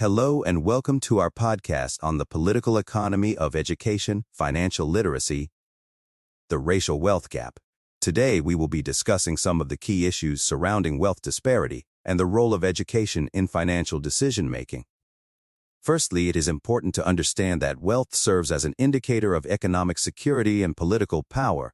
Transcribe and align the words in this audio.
Hello 0.00 0.42
and 0.42 0.64
welcome 0.64 0.98
to 0.98 1.20
our 1.20 1.30
podcast 1.30 1.98
on 2.02 2.18
the 2.18 2.26
political 2.26 2.76
economy 2.76 3.36
of 3.36 3.54
education, 3.54 4.24
financial 4.32 4.88
literacy, 4.88 5.52
the 6.48 6.58
racial 6.58 6.98
wealth 6.98 7.30
gap. 7.30 7.60
Today, 8.00 8.40
we 8.40 8.56
will 8.56 8.66
be 8.66 8.82
discussing 8.82 9.36
some 9.36 9.60
of 9.60 9.68
the 9.68 9.76
key 9.76 10.04
issues 10.04 10.42
surrounding 10.42 10.98
wealth 10.98 11.22
disparity 11.22 11.86
and 12.04 12.18
the 12.18 12.26
role 12.26 12.52
of 12.52 12.64
education 12.64 13.28
in 13.32 13.46
financial 13.46 14.00
decision-making. 14.00 14.84
Firstly, 15.80 16.28
it 16.28 16.34
is 16.34 16.48
important 16.48 16.92
to 16.96 17.06
understand 17.06 17.62
that 17.62 17.80
wealth 17.80 18.16
serves 18.16 18.50
as 18.50 18.64
an 18.64 18.74
indicator 18.76 19.32
of 19.32 19.46
economic 19.46 19.98
security 19.98 20.64
and 20.64 20.76
political 20.76 21.22
power. 21.22 21.72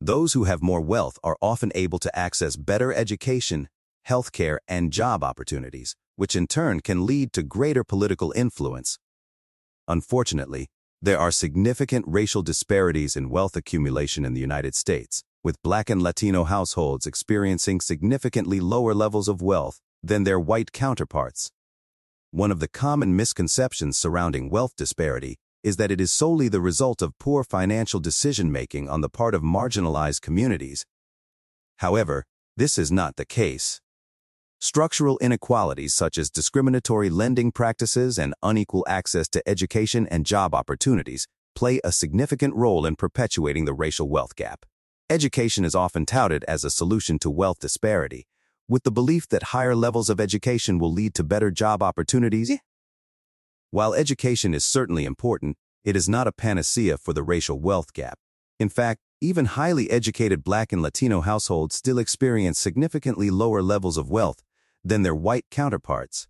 Those 0.00 0.32
who 0.32 0.44
have 0.44 0.64
more 0.64 0.80
wealth 0.80 1.16
are 1.22 1.36
often 1.40 1.70
able 1.76 2.00
to 2.00 2.18
access 2.18 2.56
better 2.56 2.92
education, 2.92 3.68
healthcare, 4.08 4.58
and 4.66 4.92
job 4.92 5.22
opportunities, 5.22 5.94
which 6.20 6.36
in 6.36 6.46
turn 6.46 6.80
can 6.80 7.06
lead 7.06 7.32
to 7.32 7.42
greater 7.42 7.82
political 7.82 8.30
influence. 8.36 8.98
Unfortunately, 9.88 10.66
there 11.00 11.18
are 11.18 11.30
significant 11.30 12.04
racial 12.06 12.42
disparities 12.42 13.16
in 13.16 13.30
wealth 13.30 13.56
accumulation 13.56 14.26
in 14.26 14.34
the 14.34 14.40
United 14.42 14.74
States, 14.74 15.24
with 15.42 15.62
Black 15.62 15.88
and 15.88 16.02
Latino 16.02 16.44
households 16.44 17.06
experiencing 17.06 17.80
significantly 17.80 18.60
lower 18.60 18.92
levels 18.92 19.28
of 19.28 19.40
wealth 19.40 19.80
than 20.02 20.24
their 20.24 20.38
white 20.38 20.72
counterparts. 20.72 21.50
One 22.32 22.50
of 22.50 22.60
the 22.60 22.68
common 22.68 23.16
misconceptions 23.16 23.96
surrounding 23.96 24.50
wealth 24.50 24.76
disparity 24.76 25.38
is 25.62 25.78
that 25.78 25.90
it 25.90 26.02
is 26.02 26.12
solely 26.12 26.48
the 26.48 26.60
result 26.60 27.00
of 27.00 27.18
poor 27.18 27.42
financial 27.44 27.98
decision-making 27.98 28.90
on 28.90 29.00
the 29.00 29.08
part 29.08 29.34
of 29.34 29.40
marginalized 29.40 30.20
communities. 30.20 30.84
However, 31.78 32.26
this 32.58 32.76
is 32.76 32.92
not 32.92 33.16
the 33.16 33.24
case. 33.24 33.80
Structural 34.62 35.16
inequalities 35.22 35.94
such 35.94 36.18
as 36.18 36.28
discriminatory 36.28 37.08
lending 37.08 37.50
practices 37.50 38.18
and 38.18 38.34
unequal 38.42 38.84
access 38.86 39.26
to 39.26 39.42
education 39.48 40.06
and 40.08 40.26
job 40.26 40.54
opportunities 40.54 41.26
play 41.54 41.80
a 41.82 41.90
significant 41.90 42.54
role 42.54 42.84
in 42.84 42.94
perpetuating 42.94 43.64
the 43.64 43.72
racial 43.72 44.10
wealth 44.10 44.36
gap. 44.36 44.66
Education 45.08 45.64
is 45.64 45.74
often 45.74 46.04
touted 46.04 46.44
as 46.46 46.62
a 46.62 46.70
solution 46.70 47.18
to 47.20 47.30
wealth 47.30 47.58
disparity, 47.58 48.26
with 48.68 48.82
the 48.82 48.92
belief 48.92 49.26
that 49.30 49.44
higher 49.44 49.74
levels 49.74 50.10
of 50.10 50.20
education 50.20 50.78
will 50.78 50.92
lead 50.92 51.14
to 51.14 51.24
better 51.24 51.50
job 51.50 51.82
opportunities. 51.82 52.52
While 53.70 53.94
education 53.94 54.52
is 54.52 54.62
certainly 54.62 55.06
important, 55.06 55.56
it 55.84 55.96
is 55.96 56.06
not 56.06 56.26
a 56.26 56.32
panacea 56.32 56.98
for 56.98 57.14
the 57.14 57.22
racial 57.22 57.58
wealth 57.58 57.94
gap. 57.94 58.18
In 58.58 58.68
fact, 58.68 59.00
even 59.22 59.46
highly 59.46 59.90
educated 59.90 60.44
Black 60.44 60.70
and 60.70 60.82
Latino 60.82 61.22
households 61.22 61.74
still 61.74 61.98
experience 61.98 62.58
significantly 62.58 63.30
lower 63.30 63.62
levels 63.62 63.96
of 63.96 64.10
wealth 64.10 64.42
than 64.84 65.02
their 65.02 65.14
white 65.14 65.46
counterparts. 65.50 66.28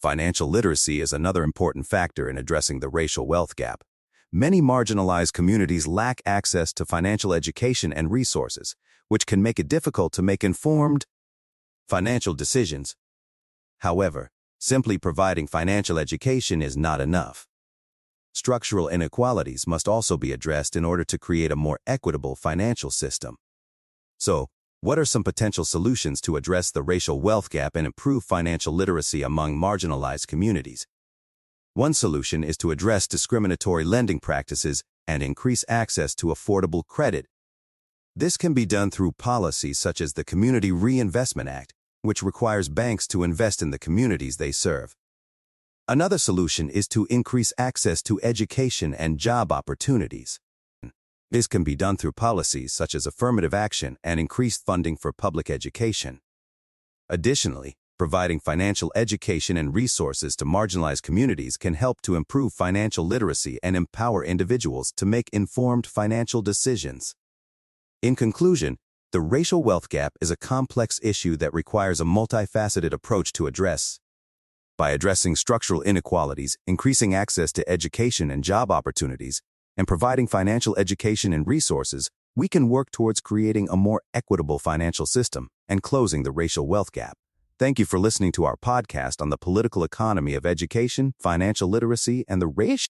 Financial 0.00 0.48
literacy 0.48 1.00
is 1.00 1.12
another 1.12 1.42
important 1.42 1.86
factor 1.86 2.28
in 2.28 2.38
addressing 2.38 2.80
the 2.80 2.88
racial 2.88 3.26
wealth 3.26 3.56
gap. 3.56 3.82
Many 4.30 4.60
marginalized 4.60 5.32
communities 5.32 5.86
lack 5.86 6.20
access 6.26 6.72
to 6.74 6.84
financial 6.84 7.32
education 7.32 7.92
and 7.92 8.10
resources, 8.10 8.76
which 9.08 9.26
can 9.26 9.42
make 9.42 9.58
it 9.58 9.68
difficult 9.68 10.12
to 10.12 10.22
make 10.22 10.44
informed 10.44 11.06
financial 11.88 12.34
decisions. 12.34 12.94
However, 13.78 14.30
simply 14.58 14.98
providing 14.98 15.46
financial 15.46 15.98
education 15.98 16.60
is 16.62 16.76
not 16.76 17.00
enough. 17.00 17.46
Structural 18.32 18.88
inequalities 18.88 19.66
must 19.66 19.88
also 19.88 20.16
be 20.16 20.32
addressed 20.32 20.76
in 20.76 20.84
order 20.84 21.04
to 21.04 21.18
create 21.18 21.50
a 21.50 21.56
more 21.56 21.80
equitable 21.86 22.36
financial 22.36 22.90
system. 22.90 23.36
So, 24.18 24.48
what 24.80 24.96
are 24.96 25.04
some 25.04 25.24
potential 25.24 25.64
solutions 25.64 26.20
to 26.20 26.36
address 26.36 26.70
the 26.70 26.84
racial 26.84 27.20
wealth 27.20 27.50
gap 27.50 27.74
and 27.74 27.84
improve 27.84 28.22
financial 28.22 28.72
literacy 28.72 29.22
among 29.22 29.56
marginalized 29.56 30.28
communities? 30.28 30.86
One 31.74 31.92
solution 31.92 32.44
is 32.44 32.56
to 32.58 32.70
address 32.70 33.08
discriminatory 33.08 33.82
lending 33.82 34.20
practices 34.20 34.84
and 35.08 35.20
increase 35.20 35.64
access 35.68 36.14
to 36.16 36.28
affordable 36.28 36.86
credit. 36.86 37.26
This 38.14 38.36
can 38.36 38.54
be 38.54 38.66
done 38.66 38.92
through 38.92 39.12
policies 39.18 39.80
such 39.80 40.00
as 40.00 40.12
the 40.12 40.24
Community 40.24 40.70
Reinvestment 40.70 41.48
Act, 41.48 41.74
which 42.02 42.22
requires 42.22 42.68
banks 42.68 43.08
to 43.08 43.24
invest 43.24 43.62
in 43.62 43.72
the 43.72 43.78
communities 43.80 44.36
they 44.36 44.52
serve. 44.52 44.94
Another 45.88 46.18
solution 46.18 46.70
is 46.70 46.86
to 46.88 47.06
increase 47.10 47.52
access 47.58 48.00
to 48.02 48.20
education 48.22 48.94
and 48.94 49.18
job 49.18 49.50
opportunities. 49.50 50.38
This 51.30 51.46
can 51.46 51.62
be 51.62 51.76
done 51.76 51.98
through 51.98 52.12
policies 52.12 52.72
such 52.72 52.94
as 52.94 53.06
affirmative 53.06 53.52
action 53.52 53.98
and 54.02 54.18
increased 54.18 54.64
funding 54.64 54.96
for 54.96 55.12
public 55.12 55.50
education. 55.50 56.20
Additionally, 57.10 57.76
providing 57.98 58.40
financial 58.40 58.90
education 58.94 59.58
and 59.58 59.74
resources 59.74 60.34
to 60.36 60.46
marginalized 60.46 61.02
communities 61.02 61.58
can 61.58 61.74
help 61.74 62.00
to 62.00 62.14
improve 62.14 62.54
financial 62.54 63.06
literacy 63.06 63.58
and 63.62 63.76
empower 63.76 64.24
individuals 64.24 64.90
to 64.96 65.04
make 65.04 65.28
informed 65.30 65.86
financial 65.86 66.40
decisions. 66.40 67.14
In 68.00 68.16
conclusion, 68.16 68.78
the 69.12 69.20
racial 69.20 69.62
wealth 69.62 69.90
gap 69.90 70.14
is 70.22 70.30
a 70.30 70.36
complex 70.36 70.98
issue 71.02 71.36
that 71.36 71.52
requires 71.52 72.00
a 72.00 72.04
multifaceted 72.04 72.94
approach 72.94 73.34
to 73.34 73.46
address. 73.46 74.00
By 74.78 74.92
addressing 74.92 75.36
structural 75.36 75.82
inequalities, 75.82 76.56
increasing 76.66 77.14
access 77.14 77.52
to 77.52 77.68
education 77.68 78.30
and 78.30 78.44
job 78.44 78.70
opportunities, 78.70 79.42
and 79.78 79.86
providing 79.86 80.26
financial 80.26 80.76
education 80.76 81.32
and 81.32 81.46
resources, 81.46 82.10
we 82.36 82.48
can 82.48 82.68
work 82.68 82.90
towards 82.90 83.20
creating 83.20 83.68
a 83.70 83.76
more 83.76 84.02
equitable 84.12 84.58
financial 84.58 85.06
system 85.06 85.48
and 85.68 85.82
closing 85.82 86.24
the 86.24 86.32
racial 86.32 86.66
wealth 86.66 86.92
gap. 86.92 87.16
Thank 87.58 87.78
you 87.78 87.84
for 87.84 87.98
listening 87.98 88.32
to 88.32 88.44
our 88.44 88.56
podcast 88.56 89.22
on 89.22 89.30
the 89.30 89.38
political 89.38 89.84
economy 89.84 90.34
of 90.34 90.44
education, 90.44 91.14
financial 91.20 91.68
literacy, 91.68 92.24
and 92.28 92.42
the 92.42 92.48
race 92.48 92.88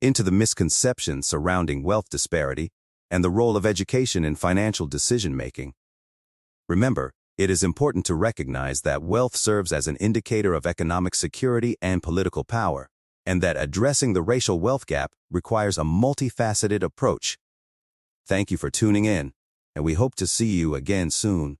into 0.00 0.22
the 0.22 0.32
misconceptions 0.32 1.28
surrounding 1.28 1.82
wealth 1.82 2.08
disparity 2.10 2.70
and 3.10 3.22
the 3.22 3.30
role 3.30 3.56
of 3.56 3.64
education 3.64 4.24
in 4.24 4.34
financial 4.34 4.86
decision-making. 4.86 5.74
Remember, 6.68 7.12
it 7.38 7.50
is 7.50 7.62
important 7.62 8.04
to 8.06 8.14
recognize 8.14 8.80
that 8.82 9.02
wealth 9.02 9.36
serves 9.36 9.72
as 9.72 9.86
an 9.86 9.96
indicator 9.96 10.54
of 10.54 10.66
economic 10.66 11.14
security 11.14 11.76
and 11.80 12.02
political 12.02 12.44
power 12.44 12.88
and 13.24 13.42
that 13.42 13.56
addressing 13.56 14.12
the 14.12 14.22
racial 14.22 14.60
wealth 14.60 14.86
gap 14.86 15.12
requires 15.30 15.78
a 15.78 15.82
multifaceted 15.82 16.82
approach. 16.82 17.38
Thank 18.26 18.50
you 18.50 18.56
for 18.56 18.70
tuning 18.70 19.04
in, 19.04 19.32
and 19.74 19.84
we 19.84 19.94
hope 19.94 20.14
to 20.16 20.26
see 20.26 20.52
you 20.52 20.74
again 20.74 21.10
soon. 21.10 21.58